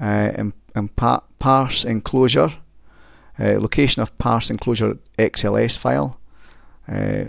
Uh, 0.00 0.50
par- 0.96 1.22
parse 1.38 1.84
enclosure. 1.84 2.50
Uh, 3.38 3.60
location 3.60 4.02
of 4.02 4.16
parse 4.18 4.50
enclosure 4.50 4.98
XLS 5.18 5.78
file. 5.78 6.18
Uh, 6.86 7.24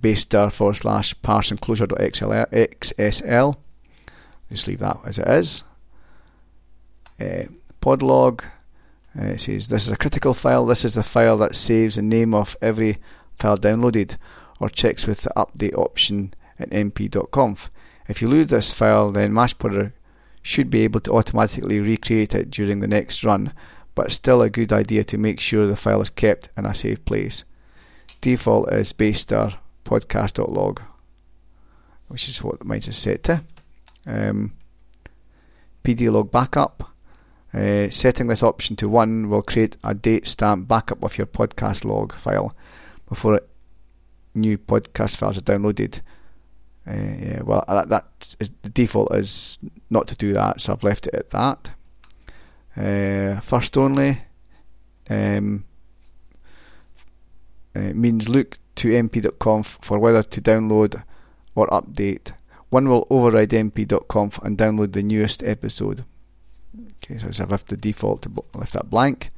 base 0.00 0.24
dir 0.24 0.50
forward 0.50 0.76
slash 0.76 1.14
parse 1.22 1.50
enclosure.xsl. 1.50 3.56
Just 4.50 4.66
leave 4.66 4.78
that 4.78 4.98
as 5.04 5.18
it 5.18 5.28
is. 5.28 5.64
Uh, 7.20 7.44
podlog 7.80 8.44
uh, 9.18 9.24
it 9.24 9.40
says 9.40 9.68
this 9.68 9.86
is 9.86 9.92
a 9.92 9.96
critical 9.96 10.34
file. 10.34 10.66
This 10.66 10.84
is 10.84 10.94
the 10.94 11.02
file 11.02 11.36
that 11.38 11.56
saves 11.56 11.96
the 11.96 12.02
name 12.02 12.34
of 12.34 12.56
every 12.62 12.98
file 13.38 13.58
downloaded 13.58 14.16
or 14.60 14.68
checks 14.68 15.06
with 15.06 15.22
the 15.22 15.32
update 15.36 15.76
option 15.76 16.34
in 16.58 16.90
mp.conf. 16.90 17.70
If 18.08 18.22
you 18.22 18.28
lose 18.28 18.48
this 18.48 18.72
file, 18.72 19.10
then 19.10 19.32
Mashpodder 19.32 19.92
should 20.48 20.70
be 20.70 20.80
able 20.80 21.00
to 21.00 21.12
automatically 21.12 21.78
recreate 21.78 22.34
it 22.34 22.50
during 22.50 22.80
the 22.80 22.88
next 22.88 23.22
run, 23.22 23.52
but 23.94 24.10
still 24.10 24.40
a 24.40 24.48
good 24.48 24.72
idea 24.72 25.04
to 25.04 25.18
make 25.18 25.38
sure 25.38 25.66
the 25.66 25.76
file 25.76 26.00
is 26.00 26.08
kept 26.08 26.48
in 26.56 26.64
a 26.64 26.74
safe 26.74 27.04
place. 27.04 27.44
Default 28.22 28.72
is 28.72 28.94
base 28.94 29.26
dir 29.26 29.52
podcast.log, 29.84 30.80
which 32.08 32.28
is 32.28 32.42
what 32.42 32.64
mine 32.64 32.78
is 32.78 32.96
set 32.96 33.24
to. 33.24 33.44
Um, 34.06 34.54
podlog 35.84 36.30
backup. 36.30 36.94
Uh, 37.52 37.90
setting 37.90 38.28
this 38.28 38.42
option 38.42 38.74
to 38.76 38.88
1 38.88 39.28
will 39.28 39.42
create 39.42 39.76
a 39.84 39.94
date 39.94 40.26
stamp 40.26 40.66
backup 40.66 41.02
of 41.04 41.18
your 41.18 41.26
podcast 41.26 41.84
log 41.84 42.14
file 42.14 42.54
before 43.06 43.40
new 44.34 44.56
podcast 44.56 45.18
files 45.18 45.36
are 45.36 45.42
downloaded. 45.42 46.00
Uh, 46.88 46.94
yeah, 46.94 47.42
well, 47.42 47.64
that, 47.68 47.88
that 47.90 48.36
is, 48.40 48.50
the 48.62 48.70
default 48.70 49.14
is 49.14 49.58
not 49.90 50.06
to 50.08 50.16
do 50.16 50.32
that, 50.32 50.60
so 50.60 50.72
I've 50.72 50.84
left 50.84 51.06
it 51.06 51.14
at 51.14 51.30
that. 51.30 51.72
Uh, 52.76 53.40
first 53.40 53.76
only 53.76 54.22
um, 55.10 55.64
uh, 57.74 57.92
means 57.94 58.28
look 58.28 58.58
to 58.76 58.88
mp.conf 58.88 59.78
for 59.82 59.98
whether 59.98 60.22
to 60.22 60.40
download 60.40 61.02
or 61.54 61.66
update. 61.68 62.32
One 62.70 62.88
will 62.88 63.06
override 63.10 63.50
mp.conf 63.50 64.38
and 64.38 64.56
download 64.56 64.92
the 64.92 65.02
newest 65.02 65.42
episode. 65.42 66.04
Okay, 67.04 67.18
so 67.18 67.42
I've 67.42 67.50
left 67.50 67.68
the 67.68 67.76
default 67.76 68.22
to 68.22 68.44
left 68.54 68.74
that 68.74 68.90
blank. 68.90 69.30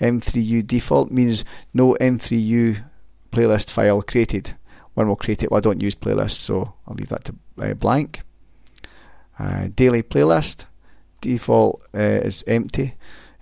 M3U 0.00 0.66
default 0.66 1.10
means 1.10 1.44
no 1.72 1.94
M3U 1.94 2.84
playlist 3.30 3.70
file 3.70 4.02
created. 4.02 4.54
One 4.94 5.08
will 5.08 5.16
create 5.16 5.42
it. 5.42 5.50
Well, 5.50 5.58
I 5.58 5.60
don't 5.60 5.82
use 5.82 5.94
playlists, 5.94 6.32
so 6.32 6.74
I'll 6.86 6.94
leave 6.94 7.08
that 7.08 7.24
to 7.24 7.34
uh, 7.60 7.74
blank. 7.74 8.22
Uh, 9.38 9.68
daily 9.74 10.02
playlist 10.02 10.66
default 11.20 11.82
uh, 11.94 11.98
is 11.98 12.44
empty. 12.46 12.94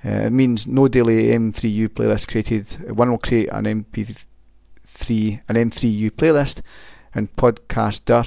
Uh, 0.05 0.27
it 0.27 0.33
means 0.33 0.67
no 0.67 0.89
daily 0.89 1.25
M3U 1.27 1.89
playlist 1.89 2.29
created. 2.29 2.97
One 2.97 3.11
will 3.11 3.19
create 3.19 3.49
an 3.53 3.65
MP3, 3.65 5.43
an 5.49 5.57
M3U 5.57 6.11
playlist, 6.11 6.63
and 7.15 7.35
podcast 7.37 8.07
dir 8.07 8.25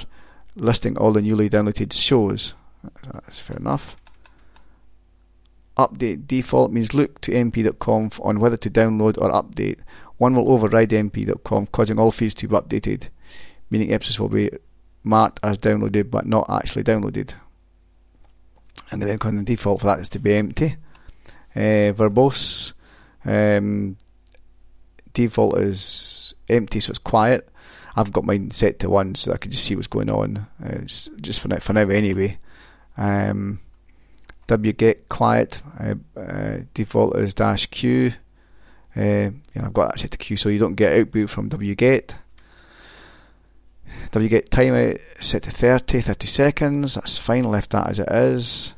listing 0.54 0.96
all 0.96 1.12
the 1.12 1.22
newly 1.22 1.50
downloaded 1.50 1.92
shows. 1.92 2.54
That's 3.12 3.40
fair 3.40 3.56
enough. 3.56 3.96
Update 5.76 6.26
default 6.26 6.72
means 6.72 6.94
look 6.94 7.20
to 7.20 7.32
mp.conf 7.32 8.18
on 8.22 8.40
whether 8.40 8.56
to 8.56 8.70
download 8.70 9.18
or 9.18 9.30
update. 9.30 9.80
One 10.16 10.34
will 10.34 10.50
override 10.50 10.90
mp.conf, 10.90 11.70
causing 11.72 11.98
all 11.98 12.10
feeds 12.10 12.34
to 12.36 12.48
be 12.48 12.54
updated, 12.54 13.10
meaning 13.70 13.92
episodes 13.92 14.20
will 14.20 14.28
be 14.28 14.50
marked 15.02 15.40
as 15.42 15.58
downloaded 15.58 16.10
but 16.10 16.26
not 16.26 16.48
actually 16.50 16.82
downloaded. 16.82 17.34
And 18.90 19.02
then 19.02 19.18
the 19.18 19.42
default 19.44 19.80
for 19.80 19.86
that 19.88 20.00
is 20.00 20.08
to 20.10 20.18
be 20.18 20.34
empty. 20.34 20.76
Uh, 21.54 21.92
verbose 21.92 22.74
um, 23.24 23.96
default 25.12 25.58
is 25.58 26.34
empty, 26.48 26.80
so 26.80 26.90
it's 26.90 26.98
quiet. 26.98 27.48
I've 27.96 28.12
got 28.12 28.24
mine 28.24 28.50
set 28.50 28.78
to 28.80 28.90
one, 28.90 29.14
so 29.14 29.32
I 29.32 29.38
can 29.38 29.50
just 29.50 29.64
see 29.64 29.74
what's 29.74 29.86
going 29.86 30.10
on. 30.10 30.36
Uh, 30.62 30.78
it's 30.82 31.08
just 31.20 31.40
for 31.40 31.48
now, 31.48 31.56
for 31.56 31.72
now 31.72 31.88
anyway. 31.88 32.38
Um, 32.96 33.60
wget 34.46 35.08
quiet 35.08 35.60
uh, 35.80 35.94
uh, 36.16 36.58
default 36.74 37.16
is 37.16 37.34
dash 37.34 37.66
q. 37.66 38.12
Uh, 38.94 39.30
yeah, 39.54 39.64
I've 39.64 39.72
got 39.72 39.90
that 39.90 39.98
set 39.98 40.12
to 40.12 40.18
q, 40.18 40.36
so 40.36 40.48
you 40.48 40.58
don't 40.58 40.74
get 40.74 41.00
output 41.00 41.30
from 41.30 41.50
wget. 41.50 42.16
Wget 44.10 44.48
timeout 44.50 45.00
set 45.22 45.42
to 45.44 45.50
30, 45.50 46.00
30 46.00 46.26
seconds. 46.26 46.94
That's 46.94 47.18
fine. 47.18 47.44
Left 47.44 47.70
that 47.70 47.90
as 47.90 47.98
it 47.98 48.08
is. 48.10 48.74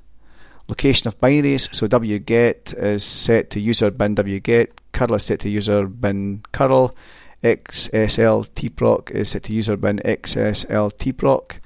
Location 0.68 1.08
of 1.08 1.20
binaries. 1.20 1.74
So 1.74 1.86
wget 1.88 2.74
is 2.74 3.04
set 3.04 3.50
to 3.50 3.60
user 3.60 3.90
bin 3.90 4.14
wget. 4.14 4.68
Curl 4.92 5.14
is 5.14 5.24
set 5.24 5.40
to 5.40 5.48
user 5.48 5.86
bin 5.86 6.42
curl. 6.52 6.94
xsltproc 7.42 9.10
is 9.10 9.28
set 9.30 9.44
to 9.44 9.52
user 9.52 9.76
bin 9.76 9.98
xsltproc. 9.98 11.58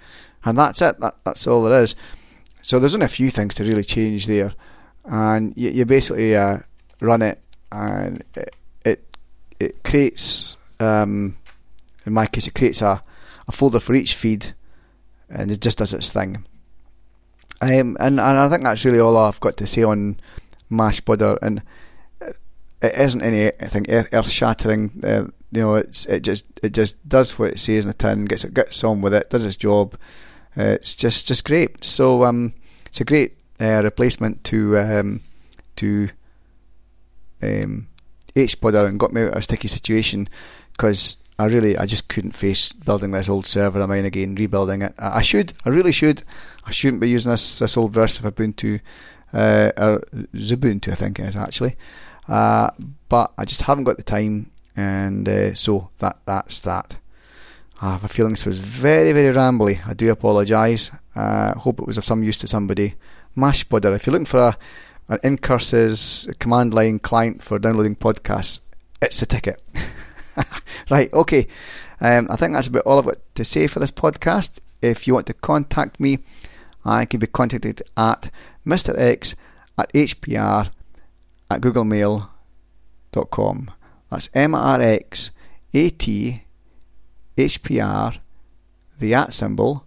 And 0.44 0.58
that's 0.58 0.82
it. 0.82 0.98
That, 1.00 1.16
that's 1.24 1.46
all 1.46 1.62
there 1.62 1.82
is. 1.82 1.94
So 2.62 2.78
there's 2.78 2.94
only 2.94 3.06
a 3.06 3.08
few 3.08 3.30
things 3.30 3.54
to 3.56 3.64
really 3.64 3.82
change 3.82 4.26
there, 4.26 4.54
and 5.04 5.52
you, 5.56 5.70
you 5.70 5.84
basically 5.84 6.36
uh, 6.36 6.58
run 7.00 7.22
it, 7.22 7.40
and 7.72 8.24
it 8.34 8.56
it, 8.84 9.16
it 9.58 9.82
creates. 9.82 10.56
Um, 10.78 11.36
in 12.06 12.12
my 12.12 12.26
case, 12.26 12.46
it 12.46 12.54
creates 12.54 12.82
a, 12.82 13.02
a 13.52 13.56
folder 13.56 13.80
for 13.80 13.94
each 13.94 14.14
feed, 14.14 14.54
and 15.28 15.50
it 15.50 15.60
just 15.60 15.78
does 15.78 15.92
its 15.92 16.12
thing. 16.12 16.44
Um, 17.60 17.96
and 18.00 18.18
and 18.18 18.20
I 18.20 18.48
think 18.48 18.64
that's 18.64 18.84
really 18.84 19.00
all 19.00 19.16
I've 19.16 19.40
got 19.40 19.56
to 19.58 19.66
say 19.66 19.82
on 19.82 20.18
Mashpodder, 20.70 21.38
and 21.42 21.62
it 22.20 22.94
isn't 22.98 23.22
anything 23.22 23.86
earth 23.88 24.28
shattering. 24.28 25.00
Uh, 25.04 25.26
you 25.52 25.60
know, 25.60 25.74
it's 25.74 26.06
it 26.06 26.22
just 26.22 26.46
it 26.62 26.72
just 26.72 26.96
does 27.08 27.38
what 27.38 27.52
it 27.52 27.58
says 27.58 27.84
in 27.84 27.88
the 27.88 27.94
tin, 27.94 28.24
gets 28.24 28.44
it 28.44 28.54
gets 28.54 28.82
on 28.82 29.00
with 29.00 29.14
it, 29.14 29.30
does 29.30 29.44
its 29.44 29.56
job. 29.56 29.94
Uh, 30.56 30.64
it's 30.64 30.96
just 30.96 31.26
just 31.26 31.44
great. 31.44 31.84
So 31.84 32.24
um, 32.24 32.54
it's 32.86 33.00
a 33.00 33.04
great 33.04 33.38
uh, 33.60 33.82
replacement 33.84 34.42
to 34.44 34.78
um, 34.78 35.20
to 35.76 36.08
um, 37.42 37.88
HPodder 38.34 38.86
and 38.86 38.98
got 38.98 39.12
me 39.12 39.22
out 39.22 39.32
of 39.32 39.36
a 39.36 39.42
sticky 39.42 39.68
situation 39.68 40.28
because 40.72 41.16
I 41.42 41.46
really 41.46 41.76
I 41.76 41.86
just 41.86 42.08
couldn't 42.08 42.36
face 42.36 42.72
building 42.72 43.10
this 43.10 43.28
old 43.28 43.46
server 43.46 43.80
of 43.80 43.88
mine 43.88 44.04
again, 44.04 44.36
rebuilding 44.36 44.82
it. 44.82 44.94
I, 44.98 45.22
should, 45.22 45.52
I 45.64 45.70
really 45.70 45.90
should. 45.90 46.22
I 46.64 46.70
shouldn't 46.70 47.00
be 47.00 47.10
using 47.10 47.32
this 47.32 47.58
this 47.58 47.76
old 47.76 47.92
version 47.92 48.24
of 48.24 48.34
Ubuntu, 48.34 48.80
uh, 49.32 49.72
or 49.76 50.04
Xubuntu 50.34 50.92
I 50.92 50.94
think 50.94 51.18
it 51.18 51.26
is 51.26 51.36
actually, 51.36 51.76
uh, 52.28 52.70
but 53.08 53.32
I 53.36 53.44
just 53.44 53.62
haven't 53.62 53.84
got 53.84 53.96
the 53.96 54.04
time, 54.04 54.52
and 54.76 55.28
uh, 55.28 55.54
so 55.54 55.90
that 55.98 56.18
that's 56.24 56.60
that. 56.60 56.98
I 57.80 57.90
have 57.90 58.04
a 58.04 58.08
feeling 58.08 58.34
this 58.34 58.46
was 58.46 58.60
very, 58.60 59.12
very 59.12 59.34
rambly. 59.34 59.84
I 59.84 59.94
do 59.94 60.12
apologise. 60.12 60.92
Uh, 61.16 61.58
hope 61.58 61.80
it 61.80 61.86
was 61.88 61.98
of 61.98 62.04
some 62.04 62.22
use 62.22 62.38
to 62.38 62.46
somebody. 62.46 62.94
Mashpodder, 63.36 63.96
if 63.96 64.06
you're 64.06 64.12
looking 64.12 64.24
for 64.24 64.38
a, 64.38 64.58
an 65.08 65.18
ncurses 65.24 66.38
command 66.38 66.72
line 66.72 67.00
client 67.00 67.42
for 67.42 67.58
downloading 67.58 67.96
podcasts, 67.96 68.60
it's 69.00 69.20
a 69.20 69.26
ticket. 69.26 69.60
right, 70.90 71.12
okay. 71.12 71.46
Um, 72.00 72.26
I 72.30 72.36
think 72.36 72.52
that's 72.52 72.66
about 72.66 72.84
all 72.84 72.98
I've 72.98 73.04
got 73.04 73.18
to 73.34 73.44
say 73.44 73.66
for 73.66 73.80
this 73.80 73.90
podcast. 73.90 74.58
If 74.80 75.06
you 75.06 75.14
want 75.14 75.26
to 75.26 75.34
contact 75.34 76.00
me, 76.00 76.18
I 76.84 77.04
can 77.04 77.20
be 77.20 77.26
contacted 77.26 77.82
at 77.96 78.30
Mr. 78.66 78.98
X 78.98 79.34
at 79.78 79.92
HPR 79.92 80.70
at 81.50 81.60
googlemail.com. 81.60 83.70
That's 84.10 84.28
M 84.34 84.54
R 84.54 84.80
X 84.80 85.30
A 85.74 85.90
T 85.90 86.42
HPR, 87.36 88.18
the 88.98 89.14
at 89.14 89.32
symbol, 89.32 89.86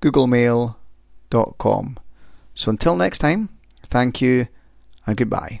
googlemail.com. 0.00 1.98
So 2.54 2.70
until 2.70 2.96
next 2.96 3.18
time, 3.18 3.48
thank 3.82 4.20
you 4.20 4.48
and 5.06 5.16
goodbye. 5.16 5.60